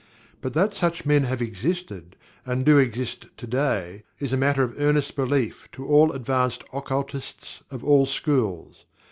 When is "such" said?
0.73-1.05